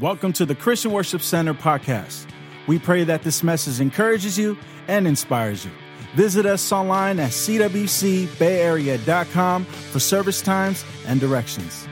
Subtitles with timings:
[0.00, 2.24] Welcome to the Christian Worship Center podcast.
[2.66, 4.56] We pray that this message encourages you
[4.88, 5.70] and inspires you.
[6.14, 11.86] Visit us online at cwcbayarea.com for service times and directions.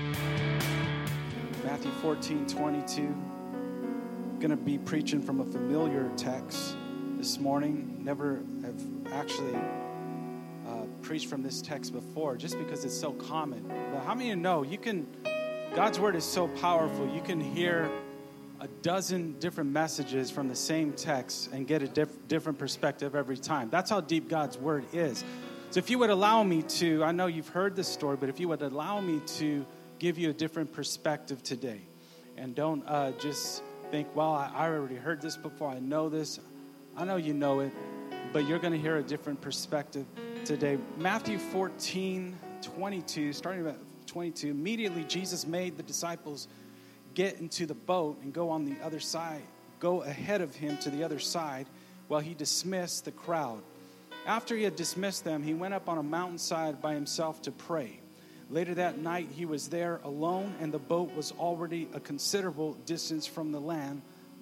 [1.63, 3.03] Matthew 14, 22.
[3.03, 6.79] I'm going to be preaching from a familiar text
[7.19, 8.01] this morning.
[8.03, 8.81] Never have
[9.13, 9.61] actually
[10.67, 13.71] uh, preached from this text before just because it's so common.
[13.93, 15.07] But how many of you know you can,
[15.75, 17.91] God's word is so powerful, you can hear
[18.61, 23.37] a dozen different messages from the same text and get a diff- different perspective every
[23.37, 23.71] time.
[23.71, 25.23] That's how deep God's word is.
[25.71, 28.41] So if you would allow me to, I know you've heard this story, but if
[28.41, 29.65] you would allow me to
[29.99, 31.83] give you a different perspective today
[32.37, 36.41] and don't uh, just think, well, I, I already heard this before, I know this.
[36.97, 37.73] I know you know it,
[38.33, 40.07] but you're going to hear a different perspective
[40.45, 40.79] today.
[40.97, 43.77] Matthew 14, 22, starting at
[44.07, 46.49] 22, immediately Jesus made the disciples
[47.15, 49.43] get into the boat and go on the other side,
[49.81, 51.67] go ahead of him to the other side
[52.09, 53.63] while he dismissed the crowd.
[54.27, 58.01] After he had dismissed them, he went up on a mountainside by himself to pray.
[58.51, 63.27] Later that night, he was there alone, and the boat was already a considerable distance
[63.27, 64.01] from the land,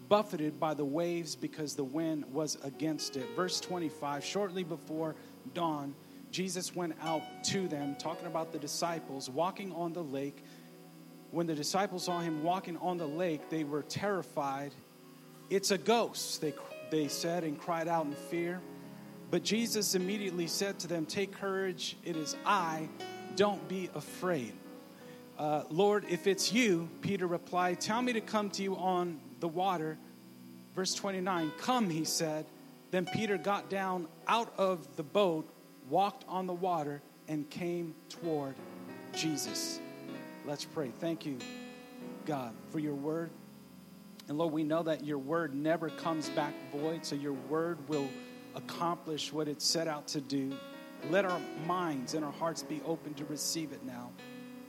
[0.09, 3.27] buffeted by the waves because the wind was against it.
[3.35, 5.17] Verse 25 Shortly before
[5.55, 5.95] dawn,
[6.37, 10.45] Jesus went out to them, talking about the disciples walking on the lake.
[11.31, 14.75] When the disciples saw him walking on the lake, they were terrified.
[15.49, 16.53] It's a ghost, they,
[16.91, 18.61] they said, and cried out in fear.
[19.31, 22.91] But Jesus immediately said to them, Take courage, it is I,
[23.37, 24.53] don't be afraid.
[25.39, 29.49] Uh, Lord, if it's you, Peter replied, Tell me to come to you on the
[29.49, 29.97] water.
[30.75, 32.45] Verse 29, Come, he said.
[32.91, 35.51] Then Peter got down out of the boat,
[35.89, 38.55] walked on the water, and came toward
[39.15, 39.81] Jesus.
[40.45, 40.93] Let's pray.
[41.01, 41.39] Thank you,
[42.25, 43.31] God, for your word.
[44.29, 48.09] And Lord, we know that your word never comes back void, so your word will
[48.55, 50.53] accomplish what it set out to do.
[51.11, 54.11] Let our minds and our hearts be open to receive it now.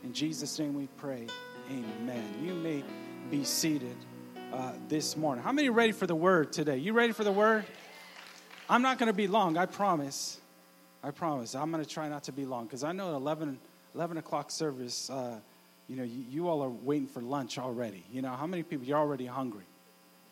[0.03, 1.27] In Jesus' name we pray.
[1.71, 2.23] Amen.
[2.43, 2.83] You may
[3.31, 3.95] be seated
[4.53, 5.43] uh, this morning.
[5.43, 6.77] How many ready for the word today?
[6.77, 7.65] You ready for the word?
[8.69, 10.39] I'm not going to be long, I promise.
[11.03, 11.55] I promise.
[11.55, 13.59] I'm going to try not to be long because I know 11,
[13.95, 15.39] 11 o'clock service, uh,
[15.87, 18.03] you know, you, you all are waiting for lunch already.
[18.11, 19.65] You know, how many people, you're already hungry?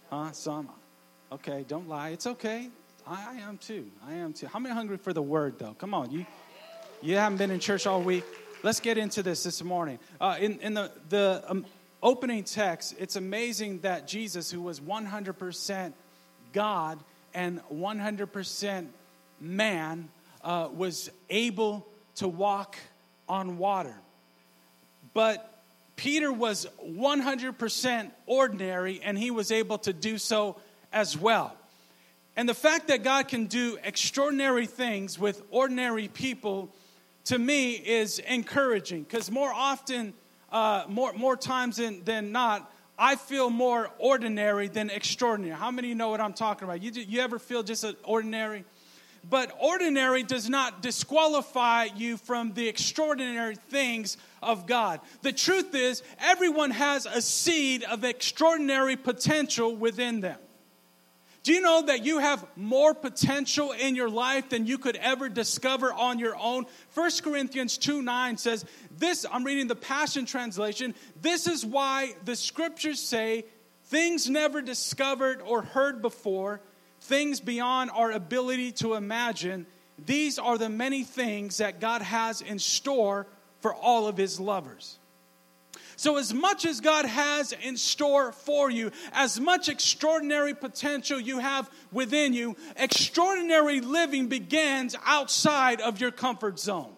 [0.10, 0.32] Huh?
[0.32, 0.70] Some?
[1.32, 2.10] Okay, don't lie.
[2.10, 2.70] It's okay.
[3.08, 3.90] I, I am too.
[4.08, 4.48] I am too.
[4.48, 5.76] How many hungry for the word, though?
[5.78, 6.12] Come on.
[6.12, 6.26] You,
[7.02, 8.24] you haven't been in church all week.
[8.64, 10.00] Let's get into this this morning.
[10.20, 11.66] Uh, in, in the, the um,
[12.02, 15.94] opening text, it's amazing that Jesus, who was 100%
[16.52, 17.00] God
[17.34, 18.88] and 100%
[19.40, 20.10] man,
[20.46, 21.86] uh, was able
[22.16, 22.78] to walk
[23.28, 23.96] on water.
[25.14, 25.52] But
[25.96, 30.58] Peter was 100% ordinary, and he was able to do so
[30.94, 31.56] as well.
[32.38, 36.70] And the fact that God can do extraordinary things with ordinary people,
[37.26, 39.04] to me, is encouraging.
[39.04, 40.14] Because more often,
[40.52, 45.58] uh, more, more times than, than not, I feel more ordinary than extraordinary.
[45.58, 46.82] How many know what I'm talking about?
[46.82, 48.66] You, you ever feel just ordinary?
[49.28, 55.00] But ordinary does not disqualify you from the extraordinary things of God.
[55.22, 60.38] The truth is, everyone has a seed of extraordinary potential within them.
[61.42, 65.30] Do you know that you have more potential in your life than you could ever
[65.30, 66.66] discover on your own?
[66.96, 68.66] 1 Corinthians 2 9 says,
[68.98, 73.46] This, I'm reading the Passion Translation, this is why the scriptures say,
[73.86, 76.62] things never discovered or heard before
[77.06, 79.66] things beyond our ability to imagine,
[80.04, 83.28] these are the many things that God has in store
[83.62, 85.00] for all of his lovers.
[85.98, 91.40] So, as much as God has in store for you, as much extraordinary potential you
[91.40, 96.92] have within you, extraordinary living begins outside of your comfort zone.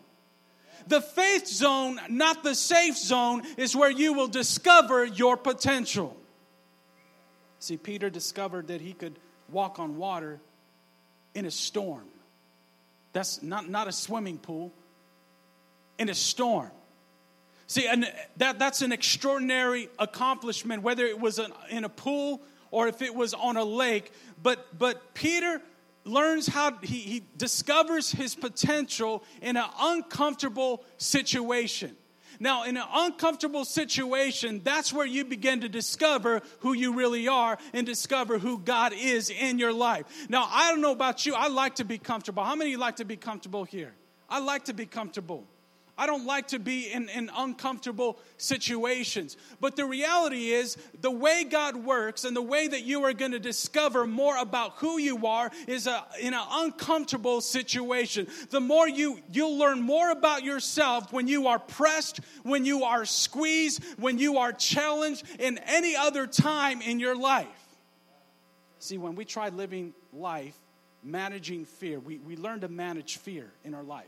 [0.88, 6.18] The faith zone, not the safe zone, is where you will discover your potential.
[7.60, 10.40] See, Peter discovered that he could walk on water
[11.34, 12.06] in a storm.
[13.14, 14.72] That's not, not a swimming pool,
[15.98, 16.72] in a storm.
[17.68, 22.42] See, and that, that's an extraordinary accomplishment, whether it was an, in a pool
[22.72, 24.12] or if it was on a lake.
[24.42, 25.62] But, but Peter
[26.06, 31.96] learns how, he, he discovers his potential in an uncomfortable situation.
[32.40, 37.58] Now, in an uncomfortable situation, that's where you begin to discover who you really are
[37.74, 40.06] and discover who God is in your life.
[40.30, 42.44] Now, I don't know about you, I like to be comfortable.
[42.44, 43.94] How many of you like to be comfortable here?
[44.30, 45.48] I like to be comfortable.
[45.98, 49.36] I don't like to be in, in uncomfortable situations.
[49.60, 53.32] But the reality is, the way God works and the way that you are going
[53.32, 58.28] to discover more about who you are is a, in an uncomfortable situation.
[58.52, 63.04] The more you, you'll learn more about yourself when you are pressed, when you are
[63.04, 67.48] squeezed, when you are challenged in any other time in your life.
[68.78, 70.56] See, when we try living life,
[71.04, 74.06] managing fear, we, we learn to manage fear in our life.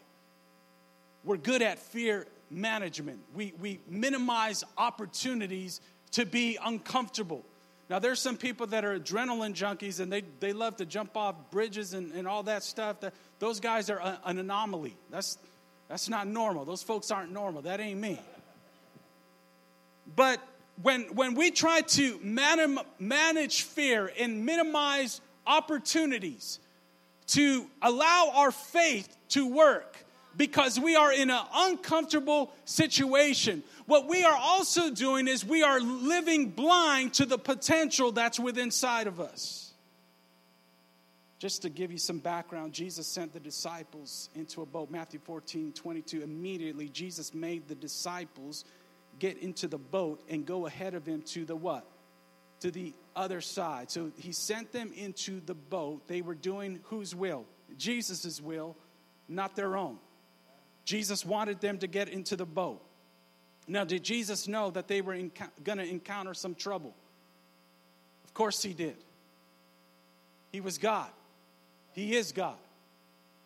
[1.24, 3.20] We're good at fear management.
[3.36, 5.82] We, we minimize opportunities
[6.12, 7.44] to be uncomfortable.
[7.90, 11.36] Now, there's some people that are adrenaline junkies and they, they love to jump off
[11.50, 13.00] bridges and, and all that stuff.
[13.02, 14.96] That, those guys are a, an anomaly.
[15.10, 15.38] That's,
[15.88, 16.66] that's not normal.
[16.66, 17.64] Those folks aren't normal.
[17.64, 18.20] That ain't me.
[20.16, 20.40] But
[20.82, 26.60] when, when we try to man, manage fear and minimize opportunities
[27.28, 29.98] to allow our faith to work,
[30.40, 33.62] because we are in an uncomfortable situation.
[33.88, 38.70] What we are also doing is we are living blind to the potential that's within
[38.70, 39.74] inside of us.
[41.40, 44.90] Just to give you some background, Jesus sent the disciples into a boat.
[44.90, 46.22] Matthew 14, 22.
[46.22, 48.64] Immediately, Jesus made the disciples
[49.20, 51.86] get into the boat and go ahead of him to the what?
[52.62, 53.92] To the other side.
[53.92, 56.08] So he sent them into the boat.
[56.08, 57.46] They were doing whose will?
[57.78, 58.78] Jesus' will,
[59.28, 59.98] not their own.
[60.90, 62.82] Jesus wanted them to get into the boat.
[63.68, 65.16] Now, did Jesus know that they were
[65.64, 66.96] going to encounter some trouble?
[68.26, 68.96] Of course, he did.
[70.52, 71.12] He was God,
[71.92, 72.58] he is God.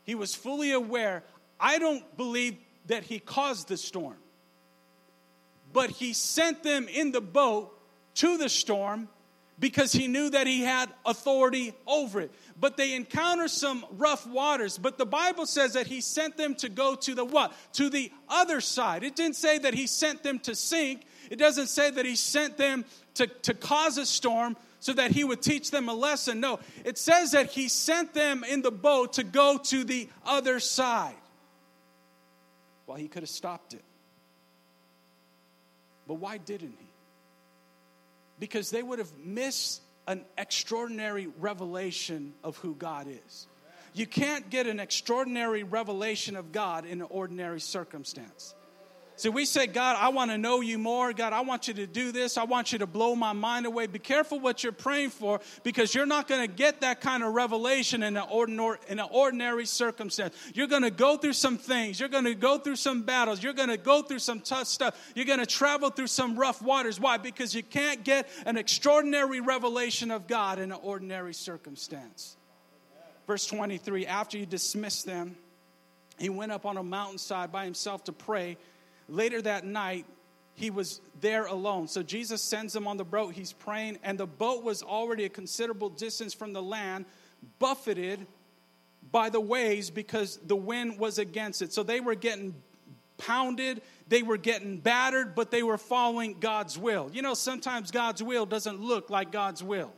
[0.06, 1.24] He was fully aware.
[1.60, 2.56] I don't believe
[2.88, 4.16] that he caused the storm,
[5.74, 7.78] but he sent them in the boat
[8.16, 9.10] to the storm
[9.60, 12.32] because he knew that he had authority over it.
[12.60, 14.78] But they encounter some rough waters.
[14.78, 17.54] But the Bible says that he sent them to go to the what?
[17.74, 19.04] To the other side.
[19.04, 21.06] It didn't say that he sent them to sink.
[21.30, 22.86] It doesn't say that he sent them
[23.16, 26.40] to, to cause a storm so that he would teach them a lesson.
[26.40, 30.60] No, it says that he sent them in the boat to go to the other
[30.60, 31.16] side.
[32.86, 33.84] Well, he could have stopped it.
[36.06, 36.93] But why didn't he?
[38.44, 43.48] Because they would have missed an extraordinary revelation of who God is.
[43.94, 48.54] You can't get an extraordinary revelation of God in an ordinary circumstance.
[49.24, 51.14] See, we say, God, I want to know you more.
[51.14, 52.38] God, I want you to do this.
[52.38, 53.88] I want you to blow my mind away.
[53.88, 57.34] Be careful what you're praying for because you're not going to get that kind of
[57.34, 60.36] revelation in an, ordinary, in an ordinary circumstance.
[60.54, 62.02] You're going to go through some things.
[62.02, 63.42] You're going to go through some battles.
[63.42, 65.00] You're going to go through some tough stuff.
[65.16, 67.00] You're going to travel through some rough waters.
[67.00, 67.16] Why?
[67.16, 72.36] Because you can't get an extraordinary revelation of God in an ordinary circumstance.
[73.26, 75.38] Verse 23 After you dismissed them,
[76.20, 78.58] he went up on a mountainside by himself to pray.
[79.08, 80.06] Later that night,
[80.56, 81.88] he was there alone.
[81.88, 83.34] So Jesus sends him on the boat.
[83.34, 87.06] He's praying, and the boat was already a considerable distance from the land,
[87.60, 88.26] buffeted
[89.12, 91.74] by the waves because the wind was against it.
[91.74, 92.54] So they were getting
[93.18, 97.10] pounded, they were getting battered, but they were following God's will.
[97.14, 99.92] You know, sometimes God's will doesn't look like God's will.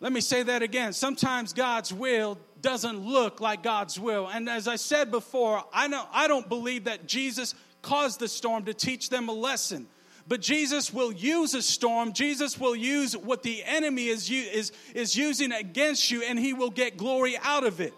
[0.00, 0.92] Let me say that again.
[0.92, 4.26] Sometimes God's will doesn't look like God's will.
[4.26, 8.64] And as I said before, I, know, I don't believe that Jesus caused the storm
[8.64, 9.86] to teach them a lesson.
[10.26, 12.14] But Jesus will use a storm.
[12.14, 16.70] Jesus will use what the enemy is, is, is using against you, and he will
[16.70, 17.92] get glory out of it.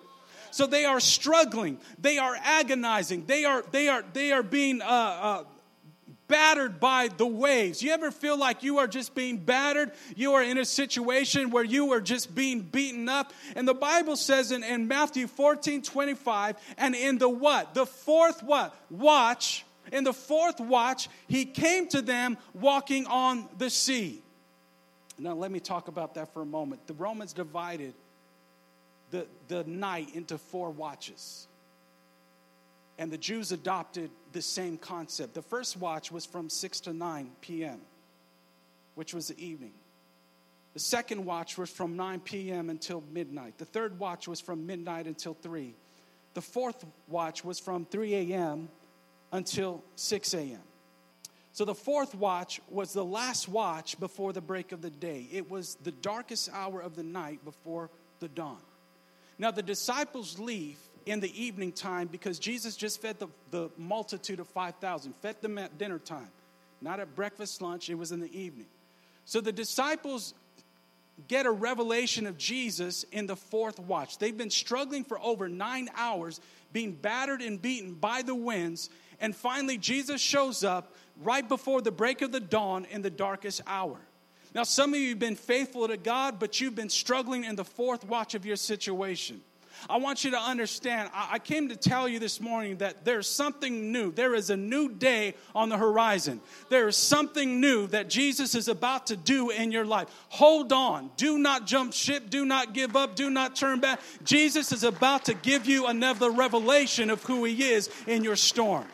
[0.50, 1.78] So they are struggling.
[2.00, 3.26] They are agonizing.
[3.26, 5.44] They are, they are, they are being uh, uh,
[6.28, 7.82] battered by the waves.
[7.82, 9.92] You ever feel like you are just being battered?
[10.14, 13.32] You are in a situation where you are just being beaten up.
[13.54, 17.74] And the Bible says in, in Matthew 14 25, and in the what?
[17.74, 18.74] The fourth what?
[18.90, 19.64] Watch.
[19.92, 24.20] In the fourth watch, he came to them walking on the sea.
[25.18, 26.86] Now, let me talk about that for a moment.
[26.88, 27.94] The Romans divided
[29.12, 31.46] the, the night into four watches
[32.98, 35.32] and the Jews adopted the same concept.
[35.32, 37.80] The first watch was from 6 to 9 p.m.,
[38.94, 39.72] which was the evening.
[40.74, 42.68] The second watch was from 9 p.m.
[42.68, 43.56] until midnight.
[43.56, 45.74] The third watch was from midnight until 3.
[46.34, 48.68] The fourth watch was from 3 a.m.
[49.32, 50.60] until 6 a.m.
[51.54, 55.26] So the fourth watch was the last watch before the break of the day.
[55.32, 57.88] It was the darkest hour of the night before
[58.20, 58.60] the dawn.
[59.38, 60.76] Now the disciples leave
[61.06, 65.56] in the evening time because Jesus just fed the, the multitude of 5,000, fed them
[65.56, 66.28] at dinner time,
[66.82, 68.66] not at breakfast, lunch, it was in the evening.
[69.24, 70.34] So the disciples
[71.28, 74.18] get a revelation of Jesus in the fourth watch.
[74.18, 76.40] They've been struggling for over nine hours
[76.72, 78.90] being battered and beaten by the winds.
[79.20, 83.62] And finally, Jesus shows up right before the break of the dawn in the darkest
[83.66, 83.96] hour.
[84.54, 87.64] Now, some of you have been faithful to God, but you've been struggling in the
[87.64, 89.40] fourth watch of your situation.
[89.88, 93.92] I want you to understand, I came to tell you this morning that there's something
[93.92, 94.12] new.
[94.12, 96.40] There is a new day on the horizon.
[96.68, 100.08] There is something new that Jesus is about to do in your life.
[100.30, 101.10] Hold on.
[101.16, 102.30] Do not jump ship.
[102.30, 103.16] Do not give up.
[103.16, 104.00] Do not turn back.
[104.24, 108.86] Jesus is about to give you another revelation of who He is in your storm.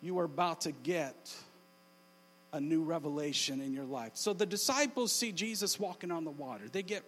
[0.00, 1.34] You are about to get
[2.52, 4.12] a new revelation in your life.
[4.14, 6.64] So the disciples see Jesus walking on the water.
[6.70, 7.02] They get.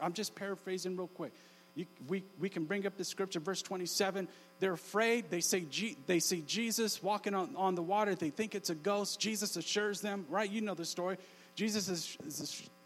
[0.00, 1.32] I'm just paraphrasing real quick.
[1.74, 4.28] You, we, we can bring up the scripture, verse 27.
[4.60, 5.30] They're afraid.
[5.30, 5.64] They, say,
[6.06, 8.14] they see Jesus walking on, on the water.
[8.14, 9.18] They think it's a ghost.
[9.18, 10.48] Jesus assures them, right?
[10.48, 11.16] You know the story.
[11.56, 12.16] Jesus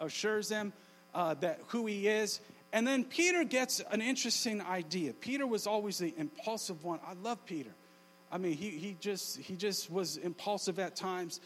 [0.01, 0.73] assures them
[1.15, 2.41] uh, that who he is.
[2.73, 5.13] And then Peter gets an interesting idea.
[5.13, 7.01] Peter was always the impulsive one.
[7.07, 7.71] I love Peter.
[8.31, 11.41] I mean, he, he, just, he just was impulsive at times.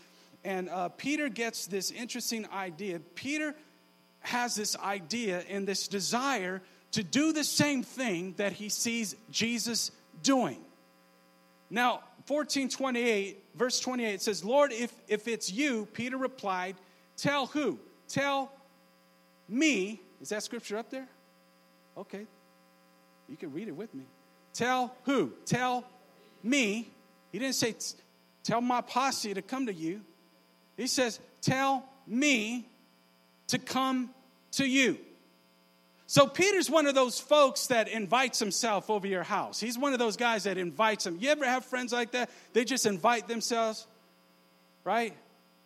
[0.44, 2.99] And uh, Peter gets this interesting idea.
[3.14, 3.54] Peter
[4.20, 6.61] has this idea and this desire
[6.92, 9.90] to do the same thing that he sees Jesus
[10.22, 10.58] doing.
[11.70, 16.76] Now, 1428, verse 28 it says, Lord, if, if it's you, Peter replied,
[17.16, 17.78] tell who?
[18.08, 18.52] Tell
[19.49, 20.00] me.
[20.20, 21.08] Is that scripture up there?
[21.96, 22.26] Okay.
[23.28, 24.04] You can read it with me.
[24.52, 25.32] Tell who?
[25.46, 25.84] Tell
[26.42, 26.88] me.
[27.32, 27.75] He didn't say,
[28.44, 30.02] tell my posse to come to you.
[30.76, 32.66] He says, tell me
[33.49, 34.11] to come
[34.52, 34.99] to you.
[36.12, 39.59] So Peter's one of those folks that invites himself over your house.
[39.59, 41.16] He's one of those guys that invites them.
[41.19, 42.28] You ever have friends like that?
[42.52, 43.87] They just invite themselves,
[44.85, 45.16] right?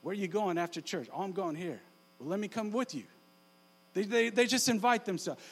[0.02, 1.08] Where are you going after church?
[1.12, 1.80] Oh, I'm going here.
[2.20, 3.02] Well, let me come with you.
[3.94, 5.42] They, they, they just invite themselves.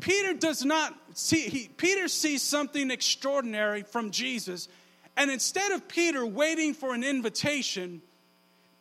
[0.00, 4.68] Peter does not see, he, Peter sees something extraordinary from Jesus.
[5.16, 8.02] And instead of Peter waiting for an invitation,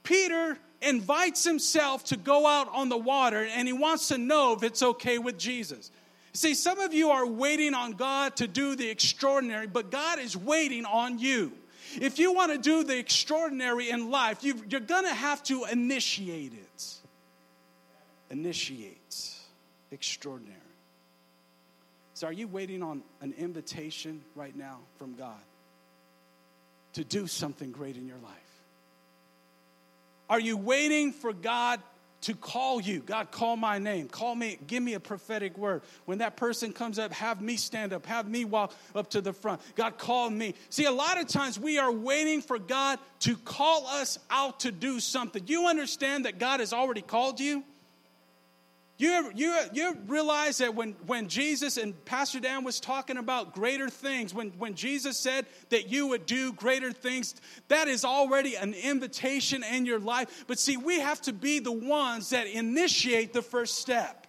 [0.04, 4.64] Peter invites himself to go out on the water and he wants to know if
[4.64, 5.92] it's okay with Jesus.
[6.34, 10.36] See, some of you are waiting on God to do the extraordinary, but God is
[10.36, 11.52] waiting on you.
[12.02, 15.66] If you want to do the extraordinary in life, you are going to have to
[15.66, 16.94] initiate it.
[18.32, 19.30] Initiate
[19.92, 20.58] extraordinary.
[22.16, 25.42] So, are you waiting on an invitation right now from God
[26.94, 28.43] to do something great in your life?
[30.30, 31.82] Are you waiting for God
[32.22, 33.00] to call you?
[33.00, 34.08] God, call my name.
[34.08, 34.58] Call me.
[34.66, 35.82] Give me a prophetic word.
[36.06, 38.06] When that person comes up, have me stand up.
[38.06, 39.62] Have me walk up to the front.
[39.76, 40.56] God, call me.
[40.70, 44.72] See, a lot of times we are waiting for God to call us out to
[44.72, 45.44] do something.
[45.48, 47.64] You understand that God has already called you?
[48.98, 53.90] You, you, you realize that when, when Jesus and Pastor Dan was talking about greater
[53.90, 57.36] things, when, when Jesus said that you would do greater things,
[57.70, 60.46] that is already an invitation in your life.
[60.48, 64.28] But see, we have to be the ones that initiate the first step.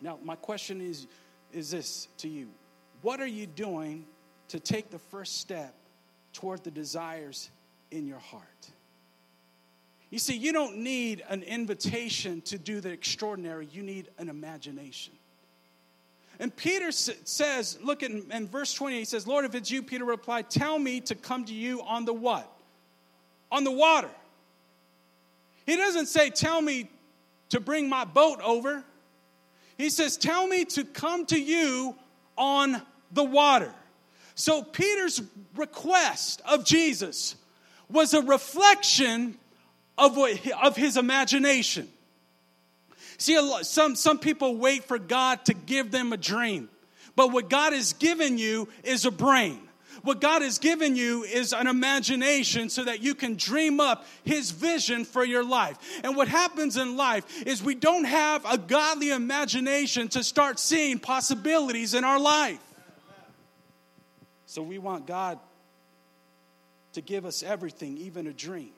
[0.00, 1.06] Now, my question is,
[1.52, 2.48] is this to you
[3.02, 4.06] What are you doing
[4.48, 5.74] to take the first step
[6.32, 7.50] toward the desires
[7.90, 8.70] in your heart?
[10.10, 15.14] You see, you don't need an invitation to do the extraordinary, you need an imagination.
[16.40, 20.04] And Peter says, look at in verse 20, he says, Lord, if it's you, Peter
[20.04, 22.50] replied, tell me to come to you on the what?
[23.52, 24.10] On the water.
[25.66, 26.90] He doesn't say, tell me
[27.50, 28.82] to bring my boat over.
[29.76, 31.94] He says, tell me to come to you
[32.38, 32.80] on
[33.12, 33.72] the water.
[34.34, 35.22] So Peter's
[35.54, 37.36] request of Jesus
[37.90, 39.36] was a reflection
[40.00, 41.88] of, what, of his imagination.
[43.18, 46.70] See, some, some people wait for God to give them a dream,
[47.14, 49.60] but what God has given you is a brain.
[50.02, 54.50] What God has given you is an imagination so that you can dream up His
[54.50, 55.76] vision for your life.
[56.02, 60.98] And what happens in life is we don't have a godly imagination to start seeing
[60.98, 62.60] possibilities in our life.
[64.46, 65.38] So we want God
[66.94, 68.70] to give us everything, even a dream.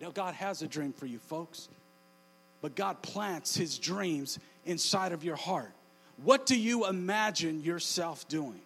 [0.00, 1.68] Now, God has a dream for you, folks,
[2.60, 5.72] but God plants His dreams inside of your heart.
[6.22, 8.60] What do you imagine yourself doing?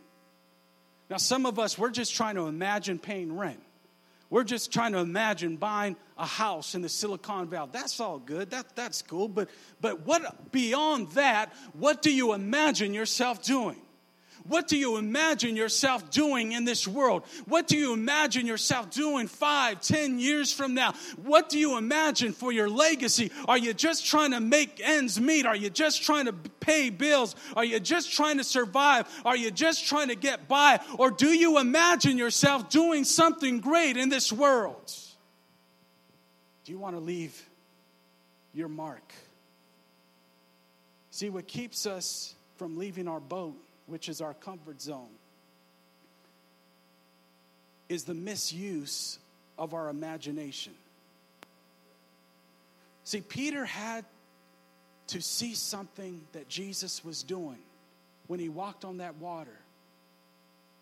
[1.10, 3.60] Now, some of us, we're just trying to imagine paying rent.
[4.30, 7.70] We're just trying to imagine buying a house in the Silicon Valley.
[7.72, 8.50] That's all good.
[8.50, 9.26] That, that's cool.
[9.26, 9.48] But,
[9.80, 13.80] but what beyond that, what do you imagine yourself doing?
[14.48, 17.24] What do you imagine yourself doing in this world?
[17.46, 20.94] What do you imagine yourself doing five, ten years from now?
[21.22, 23.30] What do you imagine for your legacy?
[23.46, 25.46] Are you just trying to make ends meet?
[25.46, 27.36] Are you just trying to pay bills?
[27.54, 29.06] Are you just trying to survive?
[29.24, 30.80] Are you just trying to get by?
[30.98, 34.92] Or do you imagine yourself doing something great in this world?
[36.64, 37.48] Do you want to leave
[38.54, 39.12] your mark?
[41.10, 43.56] See, what keeps us from leaving our boat,
[43.88, 45.10] which is our comfort zone,
[47.88, 49.18] is the misuse
[49.58, 50.74] of our imagination.
[53.04, 54.04] See, Peter had
[55.08, 57.58] to see something that Jesus was doing
[58.26, 59.58] when he walked on that water.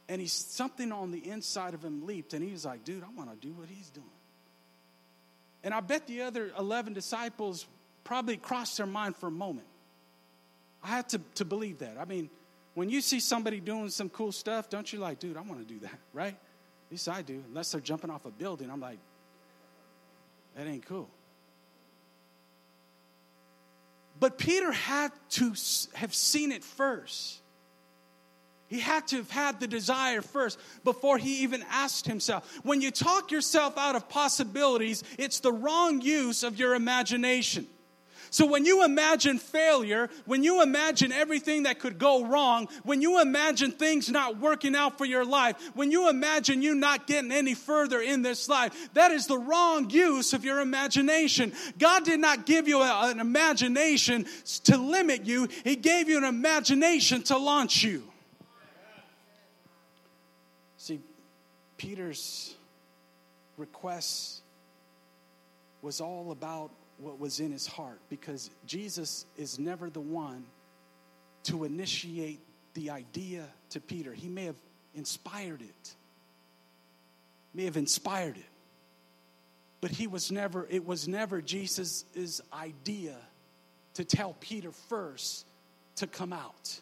[0.08, 3.08] And he something on the inside of him leaped, and he was like, dude, I
[3.16, 4.06] want to do what he's doing.
[5.64, 7.66] And I bet the other 11 disciples
[8.04, 9.66] probably crossed their mind for a moment.
[10.82, 11.96] I had to, to believe that.
[11.98, 12.30] I mean,
[12.76, 15.74] when you see somebody doing some cool stuff, don't you like, dude, I want to
[15.74, 16.34] do that, right?
[16.34, 17.42] At least I do.
[17.48, 18.98] Unless they're jumping off a building, I'm like,
[20.54, 21.08] that ain't cool.
[24.20, 25.54] But Peter had to
[25.94, 27.40] have seen it first.
[28.68, 32.60] He had to have had the desire first before he even asked himself.
[32.62, 37.66] When you talk yourself out of possibilities, it's the wrong use of your imagination.
[38.30, 43.20] So when you imagine failure, when you imagine everything that could go wrong, when you
[43.20, 47.54] imagine things not working out for your life, when you imagine you not getting any
[47.54, 51.52] further in this life, that is the wrong use of your imagination.
[51.78, 54.26] God did not give you a, an imagination
[54.64, 58.02] to limit you, He gave you an imagination to launch you.
[60.78, 61.00] See,
[61.76, 62.54] Peter's
[63.56, 64.42] request
[65.82, 70.44] was all about what was in his heart because Jesus is never the one
[71.44, 72.40] to initiate
[72.74, 74.12] the idea to Peter.
[74.12, 74.56] He may have
[74.94, 75.94] inspired it,
[77.54, 78.44] may have inspired it,
[79.80, 82.04] but he was never, it was never Jesus'
[82.52, 83.14] idea
[83.94, 85.46] to tell Peter first
[85.96, 86.80] to come out.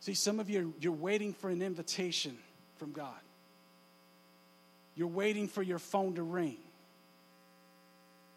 [0.00, 2.36] See, some of you, you're waiting for an invitation
[2.78, 3.20] from God.
[4.94, 6.56] You're waiting for your phone to ring.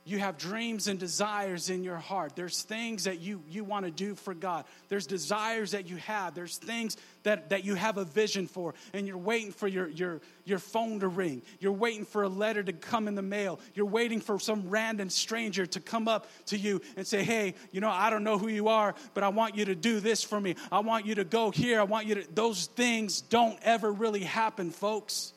[0.04, 2.36] You have dreams and desires in your heart.
[2.36, 4.66] There's things that you, you want to do for God.
[4.90, 6.34] There's desires that you have.
[6.34, 8.74] There's things that, that you have a vision for.
[8.94, 11.44] And you're waiting for your, your, your phone to ring.
[11.60, 13.60] You're waiting for a letter to come in the mail.
[13.76, 17.80] You're waiting for some random stranger to come up to you and say, Hey, you
[17.80, 20.42] know, I don't know who you are, but I want you to do this for
[20.42, 20.56] me.
[20.72, 21.80] I want you to go here.
[21.80, 22.34] I want you to.
[22.34, 25.34] Those things don't ever really happen, folks.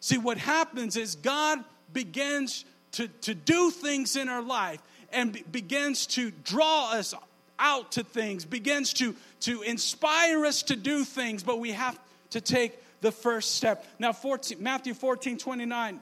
[0.00, 4.80] See, what happens is God begins to, to do things in our life
[5.12, 7.14] and be, begins to draw us
[7.58, 11.98] out to things, begins to, to inspire us to do things, but we have
[12.30, 13.84] to take the first step.
[13.98, 16.00] Now, 14, Matthew 14 29,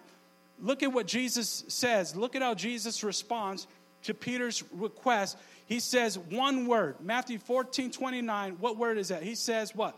[0.60, 2.16] look at what Jesus says.
[2.16, 3.66] Look at how Jesus responds
[4.04, 5.36] to Peter's request.
[5.66, 6.96] He says one word.
[7.00, 9.22] Matthew 14 29, what word is that?
[9.22, 9.96] He says, What?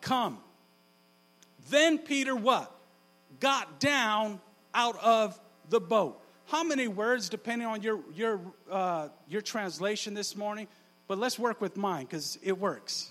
[0.00, 0.38] Come.
[1.70, 2.72] Then Peter, what?
[3.40, 4.40] Got down
[4.78, 5.38] out of
[5.70, 6.22] the boat.
[6.46, 10.68] How many words, depending on your, your, uh, your translation this morning?
[11.08, 13.10] But let's work with mine because it works.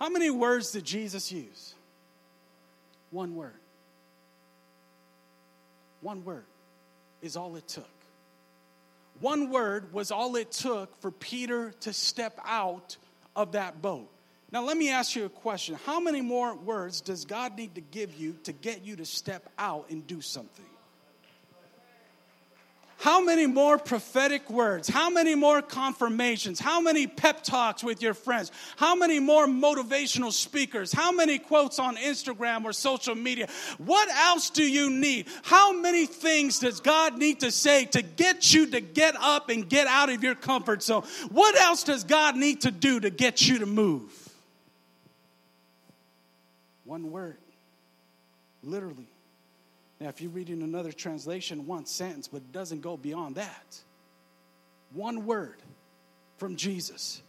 [0.00, 1.74] How many words did Jesus use?
[3.12, 3.54] One word.
[6.00, 6.44] One word
[7.22, 7.88] is all it took.
[9.20, 12.96] One word was all it took for Peter to step out
[13.36, 14.10] of that boat.
[14.52, 15.76] Now, let me ask you a question.
[15.86, 19.48] How many more words does God need to give you to get you to step
[19.58, 20.64] out and do something?
[23.00, 24.86] How many more prophetic words?
[24.86, 26.60] How many more confirmations?
[26.60, 28.52] How many pep talks with your friends?
[28.76, 30.92] How many more motivational speakers?
[30.92, 33.48] How many quotes on Instagram or social media?
[33.78, 35.28] What else do you need?
[35.44, 39.66] How many things does God need to say to get you to get up and
[39.66, 41.04] get out of your comfort zone?
[41.30, 44.19] What else does God need to do to get you to move?
[46.90, 47.36] One word.
[48.64, 49.06] Literally.
[50.00, 53.78] Now, if you read in another translation, one sentence, but it doesn't go beyond that.
[54.92, 55.54] One word
[56.38, 57.22] from Jesus.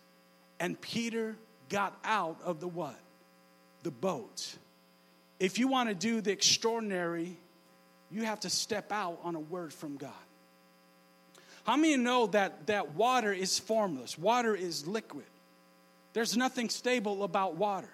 [0.60, 1.36] And Peter
[1.69, 2.97] got out of the what?
[3.84, 4.56] The boat.
[5.39, 7.38] If you want to do the extraordinary,
[8.10, 10.10] you have to step out on a word from God.
[11.65, 14.17] How many know that, that water is formless?
[14.17, 15.28] Water is liquid.
[16.13, 17.91] There's nothing stable about water.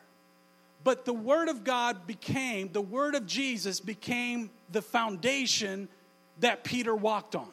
[0.88, 5.90] But the Word of God became, the Word of Jesus became the foundation
[6.40, 7.50] that Peter walked on.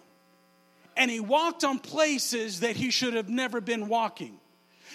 [0.97, 4.39] And he walked on places that he should have never been walking.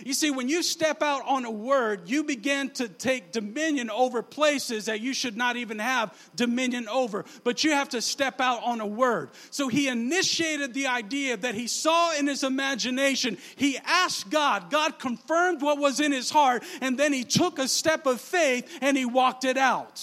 [0.06, 4.22] You see, when you step out on a word, you begin to take dominion over
[4.22, 7.26] places that you should not even have dominion over.
[7.44, 9.32] But you have to step out on a word.
[9.52, 13.38] So he initiated the idea that he saw in his imagination.
[13.56, 17.68] He asked God, God confirmed what was in his heart, and then he took a
[17.68, 20.02] step of faith and he walked it out.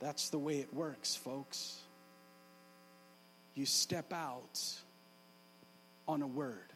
[0.00, 1.78] That's the way it works, folks.
[3.54, 4.60] You step out
[6.08, 6.71] on a word.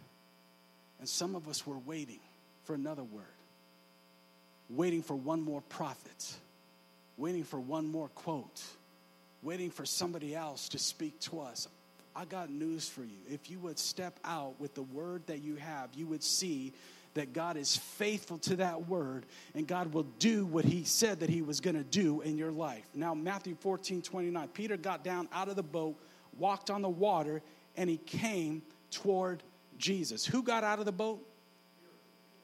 [0.98, 2.20] And some of us were waiting
[2.64, 3.24] for another word,
[4.70, 6.37] waiting for one more prophet,
[7.16, 8.62] waiting for one more quote,
[9.42, 11.68] waiting for somebody else to speak to us.
[12.14, 13.18] I got news for you.
[13.30, 16.72] If you would step out with the word that you have, you would see
[17.16, 21.30] that God is faithful to that word and God will do what he said that
[21.30, 22.87] he was going to do in your life.
[22.94, 25.96] Now, Matthew 14 29, Peter got down out of the boat,
[26.38, 27.42] walked on the water,
[27.76, 29.42] and he came toward
[29.79, 30.27] Jesus.
[30.27, 31.27] Who got out of the boat?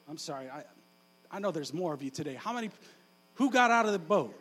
[0.09, 0.49] I'm sorry.
[0.49, 0.63] I,
[1.31, 2.35] I know there's more of you today.
[2.35, 2.69] How many?
[3.35, 4.37] Who got out of the boat?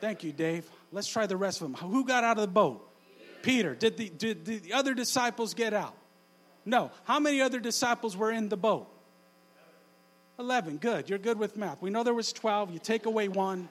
[0.00, 0.68] Thank you, Dave.
[0.92, 1.74] Let's try the rest of them.
[1.90, 2.86] Who got out of the boat?
[3.42, 3.74] Peter.
[3.74, 5.94] Did the, did the other disciples get out?
[6.64, 6.90] No.
[7.04, 8.88] How many other disciples were in the boat?
[10.38, 10.78] 11.
[10.78, 11.10] Good.
[11.10, 11.82] You're good with math.
[11.82, 12.72] We know there was 12.
[12.72, 13.68] You take away one.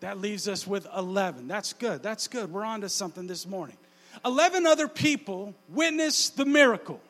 [0.00, 1.46] That leaves us with 11.
[1.46, 2.02] That's good.
[2.02, 2.52] That's good.
[2.52, 3.76] We're on to something this morning.
[4.24, 7.00] 11 other people witnessed the miracle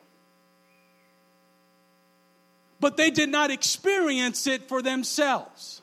[2.81, 5.81] but they did not experience it for themselves.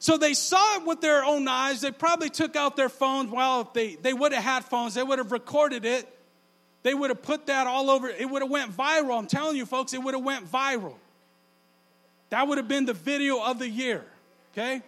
[0.00, 1.82] So they saw it with their own eyes.
[1.82, 3.30] They probably took out their phones.
[3.30, 6.08] Well, if they, they would have had phones, they would have recorded it.
[6.82, 8.08] They would have put that all over.
[8.08, 9.18] It would have went viral.
[9.18, 10.94] I'm telling you, folks, it would have went viral.
[12.30, 14.06] That would have been the video of the year.
[14.52, 14.80] Okay?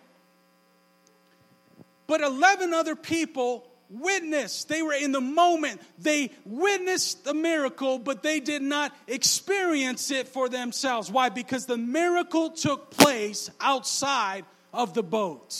[2.06, 4.68] But 11 other people witnessed.
[4.68, 5.80] They were in the moment.
[5.98, 11.10] They witnessed the miracle, but they did not experience it for themselves.
[11.10, 11.28] Why?
[11.28, 15.54] Because the miracle took place outside of the boat.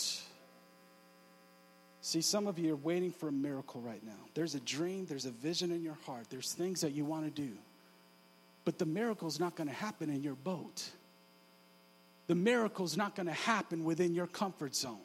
[2.00, 4.12] See, some of you are waiting for a miracle right now.
[4.34, 7.42] There's a dream, there's a vision in your heart, there's things that you want to
[7.42, 7.52] do.
[8.64, 10.88] But the miracle is not going to happen in your boat.
[12.26, 14.98] The miracle is not going to happen within your comfort zone.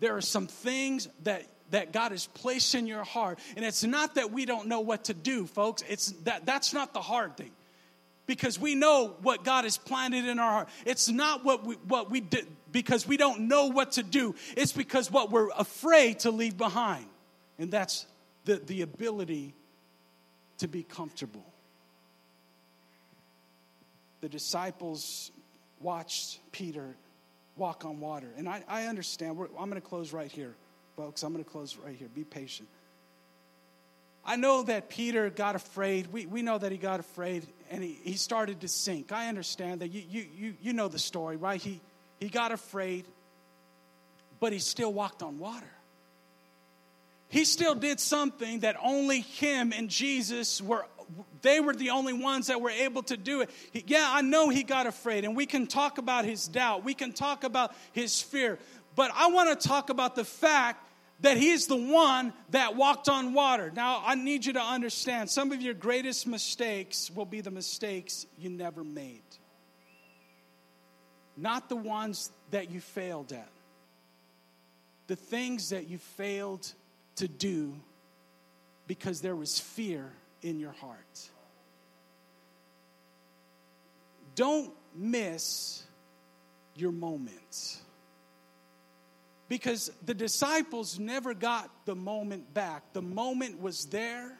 [0.00, 3.38] There are some things that that God has placed in your heart.
[3.56, 5.82] And it's not that we don't know what to do, folks.
[5.88, 7.50] It's that that's not the hard thing.
[8.26, 10.68] Because we know what God has planted in our heart.
[10.84, 14.34] It's not what we what we did because we don't know what to do.
[14.56, 17.06] It's because what we're afraid to leave behind.
[17.58, 18.06] And that's
[18.44, 19.54] the, the ability
[20.58, 21.44] to be comfortable.
[24.20, 25.30] The disciples
[25.80, 26.96] watched Peter
[27.56, 28.28] walk on water.
[28.36, 29.38] And I, I understand.
[29.58, 30.54] I'm going to close right here
[30.96, 31.22] folks.
[31.22, 32.08] I'm going to close right here.
[32.08, 32.68] Be patient.
[34.24, 36.08] I know that Peter got afraid.
[36.12, 39.12] We, we know that he got afraid and he, he started to sink.
[39.12, 39.88] I understand that.
[39.88, 41.62] You, you, you, you know the story, right?
[41.62, 41.80] He,
[42.18, 43.04] he got afraid,
[44.40, 45.70] but he still walked on water.
[47.28, 50.86] He still did something that only him and Jesus were
[51.42, 53.50] they were the only ones that were able to do it.
[53.72, 56.82] He, yeah, I know he got afraid, and we can talk about his doubt.
[56.82, 58.58] We can talk about his fear.
[58.96, 60.85] But I want to talk about the fact
[61.20, 63.72] that he's the one that walked on water.
[63.74, 68.26] Now, I need you to understand some of your greatest mistakes will be the mistakes
[68.38, 69.22] you never made,
[71.36, 73.48] not the ones that you failed at.
[75.06, 76.70] The things that you failed
[77.16, 77.74] to do
[78.86, 80.10] because there was fear
[80.42, 81.30] in your heart.
[84.34, 85.82] Don't miss
[86.74, 87.80] your moments.
[89.48, 92.92] Because the disciples never got the moment back.
[92.92, 94.36] The moment was there.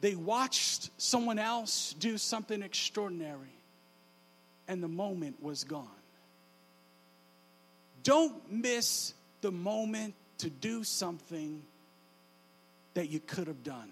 [0.00, 3.54] They watched someone else do something extraordinary,
[4.68, 5.88] and the moment was gone.
[8.04, 11.62] Don't miss the moment to do something
[12.94, 13.90] that you could have done.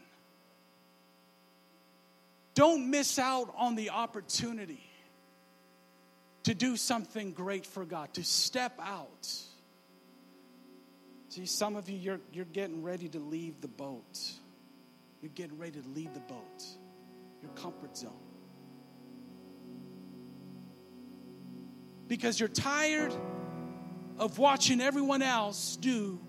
[2.55, 4.86] Don't miss out on the opportunity
[6.47, 9.29] to do something great for God, to step out.
[11.29, 14.21] See, some of you, you're, you're getting ready to leave the boat.
[15.21, 16.65] You're getting ready to leave the boat,
[17.43, 18.13] your comfort zone.
[22.07, 23.13] Because you're tired
[24.17, 26.21] of watching everyone else do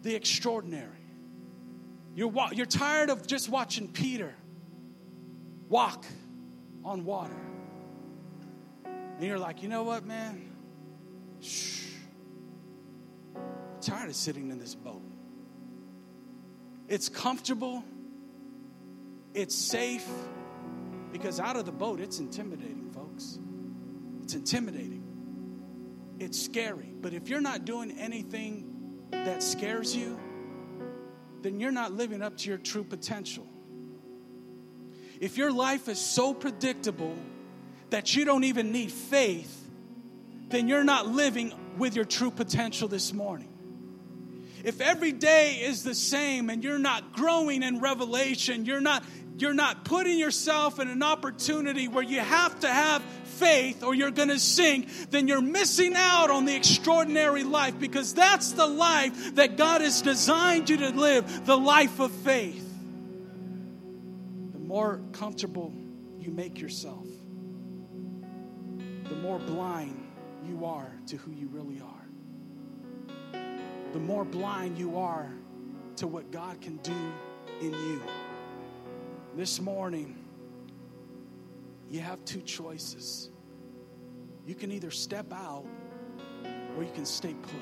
[0.00, 0.88] the extraordinary.
[2.14, 4.34] You're, you're tired of just watching Peter
[5.68, 6.06] walk
[6.82, 7.36] on water.
[9.16, 10.50] And you're like, you know what, man?
[11.40, 11.82] Shh.
[13.36, 13.42] I'm
[13.80, 15.02] tired of sitting in this boat.
[16.88, 17.84] It's comfortable,
[19.32, 20.06] it's safe,
[21.14, 23.38] Because out of the boat, it's intimidating, folks.
[24.24, 25.04] It's intimidating.
[26.18, 26.92] It's scary.
[27.00, 30.18] But if you're not doing anything that scares you,
[31.40, 33.46] then you're not living up to your true potential.
[35.20, 37.16] If your life is so predictable
[37.94, 39.68] that you don't even need faith,
[40.48, 43.48] then you're not living with your true potential this morning.
[44.64, 49.04] If every day is the same and you're not growing in revelation, you're not
[49.38, 54.10] you're not putting yourself in an opportunity where you have to have faith or you're
[54.10, 59.36] going to sink, then you're missing out on the extraordinary life because that's the life
[59.36, 62.68] that God has designed you to live the life of faith.
[64.52, 65.72] The more comfortable
[66.18, 67.06] you make yourself,
[69.08, 70.10] the more blind
[70.44, 72.06] you are to who you really are.
[73.92, 75.32] The more blind you are
[75.96, 77.12] to what God can do
[77.60, 78.02] in you.
[79.36, 80.16] This morning,
[81.90, 83.30] you have two choices.
[84.46, 85.64] You can either step out
[86.76, 87.52] or you can stay put.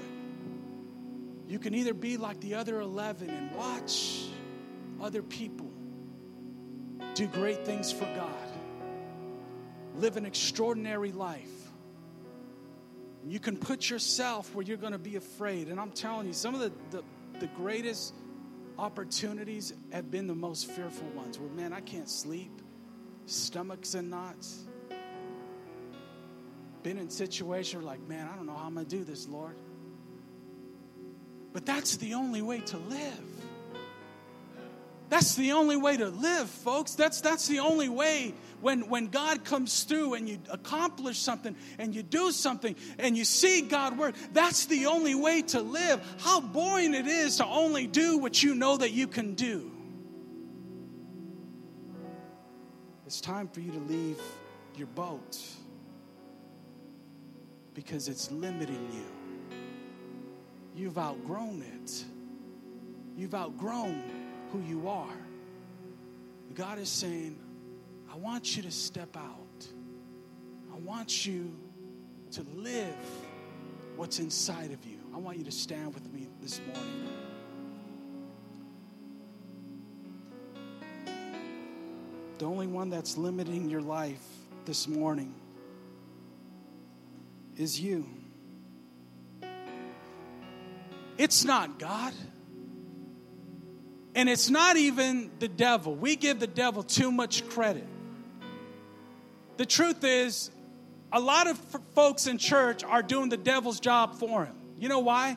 [1.49, 4.29] You can either be like the other 11 and watch
[5.01, 5.71] other people
[7.15, 8.49] do great things for God,
[9.97, 11.49] live an extraordinary life.
[13.27, 15.69] You can put yourself where you're going to be afraid.
[15.69, 17.05] And I'm telling you, some of the, the,
[17.39, 18.15] the greatest
[18.79, 22.51] opportunities have been the most fearful ones where, man, I can't sleep,
[23.27, 24.65] stomachs in knots.
[26.83, 29.55] Been in situations like, man, I don't know how I'm going to do this, Lord.
[31.53, 33.25] But that's the only way to live.
[35.11, 36.95] That's the only way to live, folks.
[36.95, 41.95] That's, that's the only way when, when God comes through and you accomplish something and
[41.95, 44.15] you do something and you see God work.
[44.33, 46.01] That's the only way to live.
[46.21, 49.71] How boring it is to only do what you know that you can do.
[53.05, 54.21] It's time for you to leave
[54.77, 55.39] your boat
[57.75, 59.59] because it's limiting you.
[60.75, 62.05] You've outgrown it.
[63.17, 64.03] You've outgrown
[64.53, 65.09] who you are.
[66.55, 67.39] God is saying,
[68.13, 69.67] I want you to step out.
[70.71, 71.57] I want you
[72.33, 72.95] to live
[73.97, 74.99] what's inside of you.
[75.15, 77.09] I want you to stand with me this morning.
[82.37, 84.23] The only one that's limiting your life
[84.67, 85.35] this morning
[87.57, 88.07] is you.
[91.17, 92.13] It's not God.
[94.15, 95.95] And it's not even the devil.
[95.95, 97.87] We give the devil too much credit.
[99.57, 100.51] The truth is,
[101.13, 101.59] a lot of
[101.95, 104.55] folks in church are doing the devil's job for him.
[104.79, 105.37] You know why?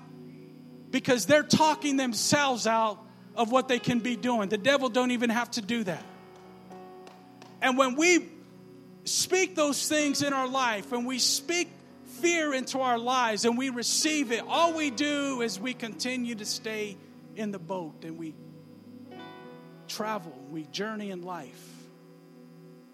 [0.90, 3.00] Because they're talking themselves out
[3.36, 4.50] of what they can be doing.
[4.50, 6.04] The devil don't even have to do that.
[7.62, 8.30] And when we
[9.04, 11.70] speak those things in our life and we speak
[12.22, 16.46] fear into our lives and we receive it, all we do is we continue to
[16.46, 16.98] stay
[17.36, 18.34] in the boat and we
[19.88, 21.75] travel, we journey in life.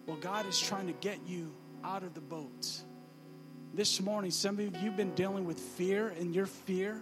[0.05, 2.81] Well, God is trying to get you out of the boat.
[3.73, 6.99] This morning, some of you, you've been dealing with fear, and your fear,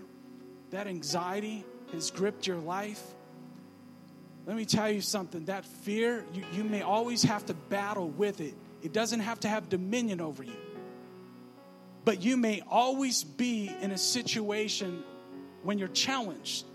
[0.71, 3.01] that anxiety has gripped your life.
[4.45, 8.41] Let me tell you something that fear, you, you may always have to battle with
[8.41, 8.53] it.
[8.81, 10.55] It doesn't have to have dominion over you.
[12.05, 15.03] But you may always be in a situation
[15.63, 16.65] when you're challenged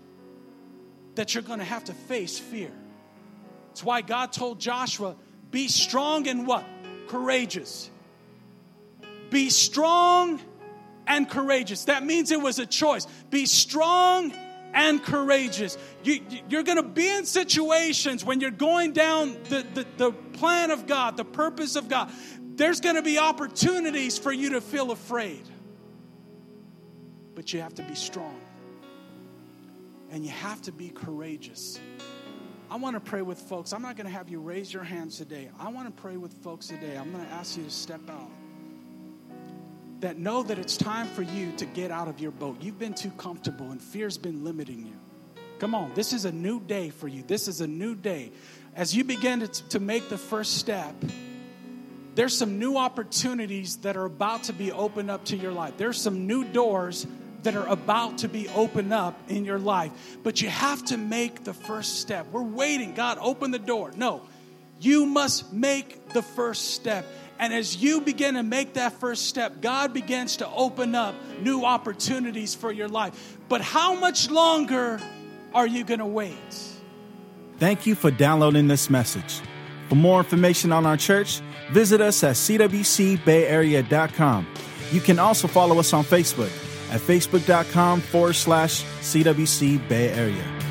[1.15, 2.71] that you're going to have to face fear.
[3.71, 5.15] It's why God told Joshua,
[5.55, 6.65] be strong and what?
[7.07, 7.89] Courageous.
[9.29, 10.41] Be strong
[11.07, 11.85] and courageous.
[11.85, 13.07] That means it was a choice.
[13.29, 14.33] Be strong
[14.73, 15.77] and courageous.
[16.03, 16.19] You,
[16.51, 20.87] are going to be in situations when you're going down the, the, the plan of
[20.87, 22.11] God, the purpose of God.
[22.57, 25.47] There's going to be opportunities for you to feel afraid.
[27.33, 28.41] But you have to be strong.
[30.11, 31.79] And you have to be courageous.
[32.75, 33.71] I want to pray with folks.
[33.71, 35.49] I'm not going to have you raise your hands today.
[35.57, 36.97] I want to pray with folks today.
[36.97, 38.29] I'm going to ask you to step out.
[40.01, 42.57] That know that it's time for you to get out of your boat.
[42.61, 44.99] You've been too comfortable and fear's been limiting you.
[45.57, 47.23] Come on, this is a new day for you.
[47.23, 48.33] This is a new day.
[48.75, 50.95] As you begin to, to make the first step,
[52.15, 55.75] there's some new opportunities that are about to be opened up to your life.
[55.77, 57.07] There's some new doors
[57.45, 59.91] that are about to be opened up in your life.
[60.21, 62.27] But you have to make the first step.
[62.31, 62.93] We're waiting.
[62.93, 63.93] God, open the door.
[63.95, 64.21] No,
[64.79, 67.05] you must make the first step.
[67.39, 71.65] And as you begin to make that first step, God begins to open up new
[71.65, 73.37] opportunities for your life.
[73.49, 74.99] But how much longer
[75.53, 76.33] are you going to wait?
[77.57, 79.41] Thank you for downloading this message.
[79.89, 84.47] For more information on our church, visit us at cwcbayarea.com.
[84.91, 86.51] You can also follow us on Facebook
[86.91, 90.64] at facebook.com forward slash CWC Bay Area.